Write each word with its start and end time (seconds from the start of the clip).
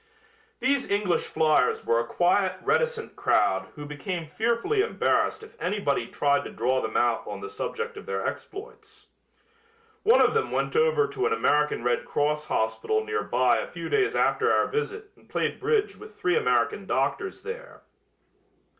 These 0.59 0.89
English 0.89 1.27
fliers 1.27 1.85
were 1.85 1.99
a 1.99 2.07
quiet, 2.07 2.55
reticent 2.63 3.15
crowd 3.15 3.67
who 3.75 3.85
became 3.85 4.25
fearfully 4.25 4.81
embarrassed 4.81 5.43
if 5.43 5.55
anybody 5.61 6.07
tried 6.07 6.43
to 6.45 6.49
draw 6.49 6.81
them 6.81 6.97
out 6.97 7.27
on 7.27 7.39
the 7.39 7.51
subject 7.51 7.95
of 7.97 8.07
their 8.07 8.25
exploits. 8.25 9.09
One 10.01 10.19
of 10.19 10.33
them 10.33 10.49
went 10.49 10.75
over 10.75 11.07
to 11.09 11.27
an 11.27 11.33
American 11.33 11.83
Red 11.83 12.05
Cross 12.05 12.45
hospital 12.47 13.03
nearby 13.05 13.57
a 13.59 13.67
few 13.69 13.89
days 13.89 14.15
after 14.15 14.51
our 14.51 14.65
visit 14.65 15.11
and 15.15 15.29
played 15.29 15.59
bridge 15.59 15.95
with 15.95 16.15
three 16.15 16.35
American 16.35 16.87
doctors 16.87 17.43
there. 17.43 17.83